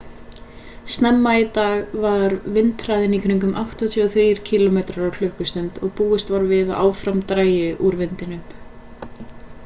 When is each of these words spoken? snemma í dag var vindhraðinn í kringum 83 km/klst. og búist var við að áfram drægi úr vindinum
snemma 0.93 1.31
í 1.41 1.43
dag 1.57 1.91
var 2.05 2.31
vindhraðinn 2.55 3.13
í 3.17 3.19
kringum 3.25 3.51
83 3.63 4.23
km/klst. 4.47 5.61
og 5.89 5.93
búist 5.99 6.33
var 6.37 6.47
við 6.53 6.71
að 6.73 6.81
áfram 6.87 7.21
drægi 7.33 7.69
úr 7.91 7.99
vindinum 8.01 9.29